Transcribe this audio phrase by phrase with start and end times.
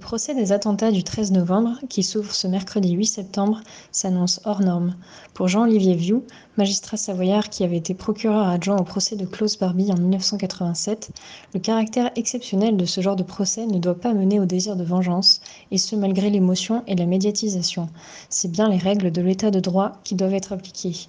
[0.00, 3.60] Le procès des attentats du 13 novembre, qui s'ouvre ce mercredi 8 septembre,
[3.92, 4.96] s'annonce hors norme.
[5.34, 6.24] Pour Jean-Olivier Vioux,
[6.56, 11.10] magistrat savoyard qui avait été procureur adjoint au procès de Klaus Barbie en 1987,
[11.52, 14.84] le caractère exceptionnel de ce genre de procès ne doit pas mener au désir de
[14.84, 17.90] vengeance, et ce malgré l'émotion et la médiatisation.
[18.30, 21.08] C'est bien les règles de l'état de droit qui doivent être appliquées.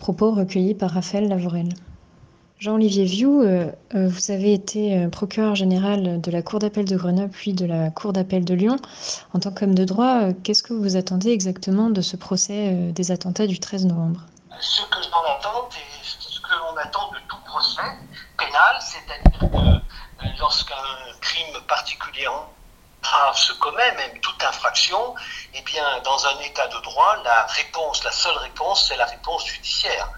[0.00, 1.68] Propos recueillis par Raphaël Lavorel.
[2.60, 6.96] Jean-Olivier Vioux, euh, euh, vous avez été euh, procureur général de la Cour d'appel de
[6.96, 8.76] Grenoble puis de la Cour d'appel de Lyon.
[9.34, 13.46] En tant qu'homme de droit, qu'est-ce que vous attendez exactement de ce procès des attentats
[13.46, 14.20] du 13 novembre?
[14.60, 17.82] Ce que attends, c'est ce que l'on attend de tout procès
[18.38, 20.74] pénal, c'est-à-dire que lorsqu'un
[21.20, 22.50] crime particulièrement
[23.02, 25.14] grave se commet, même toute infraction,
[25.54, 29.46] eh bien, dans un état de droit, la réponse, la seule réponse, c'est la réponse
[29.46, 30.08] judiciaire.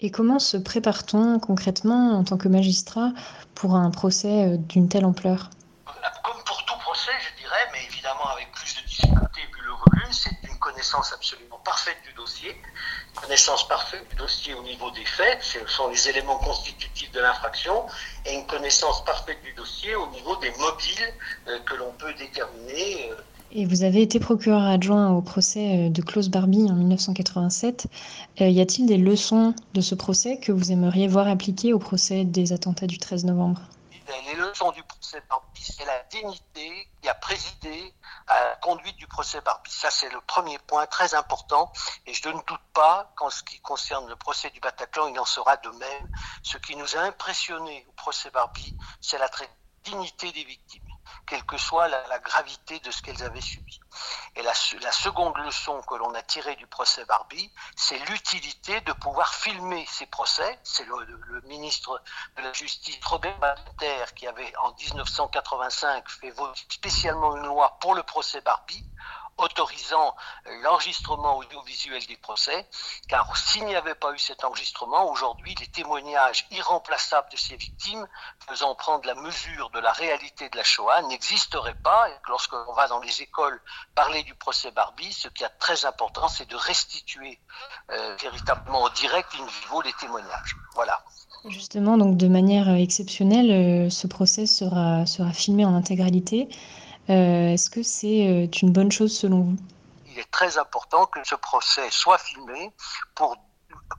[0.00, 3.12] Et comment se prépare-t-on concrètement en tant que magistrat
[3.54, 5.48] pour un procès euh, d'une telle ampleur?
[6.22, 10.12] Comme pour tout procès, je dirais, mais évidemment avec plus de difficultés vu le volume,
[10.12, 15.04] c'est une connaissance absolument parfaite du dossier, une connaissance parfaite du dossier au niveau des
[15.06, 17.86] faits, ce sont les éléments constitutifs de l'infraction,
[18.26, 21.14] et une connaissance parfaite du dossier au niveau des mobiles
[21.48, 23.12] euh, que l'on peut déterminer.
[23.52, 27.86] Et vous avez été procureur adjoint au procès euh, de Klaus Barbie en 1987.
[28.40, 32.24] Euh, y a-t-il des leçons de ce procès que vous aimeriez voir appliquées au procès
[32.24, 33.60] des attentats du 13 novembre?
[34.26, 37.94] Les leçons du procès Barbie, c'est la dignité qui a présidé
[38.26, 39.70] à la conduite du procès Barbie.
[39.70, 41.72] Ça, c'est le premier point très important.
[42.06, 45.24] Et je ne doute pas qu'en ce qui concerne le procès du Bataclan, il en
[45.24, 46.08] sera de même.
[46.42, 49.30] Ce qui nous a impressionné au procès Barbie, c'est la
[49.84, 50.85] dignité des victimes
[51.26, 53.80] quelle que soit la, gravité de ce qu'elles avaient subi.
[54.36, 59.34] Et la, seconde leçon que l'on a tirée du procès Barbie, c'est l'utilité de pouvoir
[59.34, 60.58] filmer ces procès.
[60.62, 62.02] C'est le, ministre
[62.36, 67.94] de la Justice, Robert Badinter, qui avait en 1985 fait voter spécialement une loi pour
[67.94, 68.84] le procès Barbie
[69.38, 70.14] autorisant
[70.62, 72.66] l'enregistrement audiovisuel des procès,
[73.08, 78.06] car s'il n'y avait pas eu cet enregistrement, aujourd'hui, les témoignages irremplaçables de ces victimes,
[78.48, 82.08] faisant prendre la mesure de la réalité de la Shoah, n'existeraient pas.
[82.08, 83.60] Et lorsqu'on va dans les écoles
[83.94, 87.38] parler du procès Barbie, ce qui est très important, c'est de restituer
[87.90, 90.56] euh, véritablement en direct, in vivo, les témoignages.
[90.74, 91.02] Voilà.
[91.48, 96.48] Justement, donc de manière exceptionnelle, euh, ce procès sera filmé en intégralité.
[97.08, 99.56] Euh, est-ce que c'est euh, une bonne chose selon vous?
[100.06, 102.72] Il est très important que ce procès soit filmé
[103.14, 103.36] pour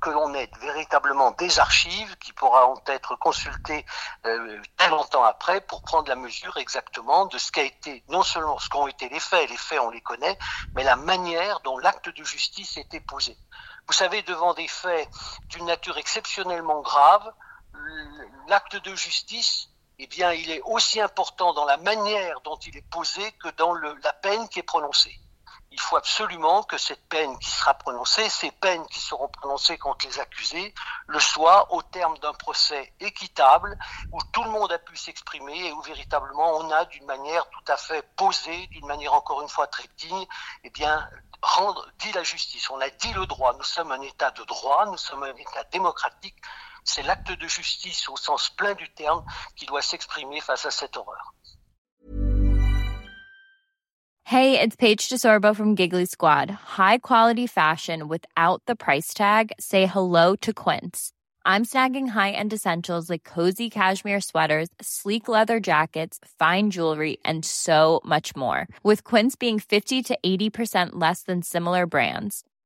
[0.00, 3.84] que l'on ait véritablement des archives qui pourront être consultées
[4.24, 8.58] euh, très longtemps après pour prendre la mesure exactement de ce qu'a été, non seulement
[8.58, 10.36] ce qu'ont été les faits, les faits on les connaît,
[10.74, 13.36] mais la manière dont l'acte de justice été posé.
[13.86, 15.08] Vous savez, devant des faits
[15.50, 17.32] d'une nature exceptionnellement grave,
[18.48, 22.88] l'acte de justice eh bien, il est aussi important dans la manière dont il est
[22.90, 25.18] posé que dans la peine qui est prononcée.
[25.72, 30.06] Il faut absolument que cette peine qui sera prononcée, ces peines qui seront prononcées contre
[30.06, 30.74] les accusés,
[31.06, 33.76] le soient au terme d'un procès équitable
[34.12, 37.64] où tout le monde a pu s'exprimer et où véritablement on a d'une manière tout
[37.72, 40.26] à fait posée, d'une manière encore une fois très digne,
[40.64, 41.08] eh bien,
[41.42, 42.70] rendre, dit la justice.
[42.70, 43.54] On a dit le droit.
[43.54, 46.36] Nous sommes un État de droit, nous sommes un État démocratique
[46.86, 49.24] c'est l'acte de justice au sens plein du terme
[49.56, 51.34] qui doit s'exprimer face à cette horreur.
[54.24, 56.50] Hey, it's Paige DeSorbo from Giggly Squad.
[56.50, 59.52] High quality fashion without the price tag.
[59.60, 61.12] Say hello to Quince.
[61.44, 68.00] I'm snagging high-end essentials like cozy cashmere sweaters, sleek leather jackets, fine jewelry, and so
[68.04, 68.66] much more.
[68.82, 72.42] With Quince being 50 to 80% less than similar brands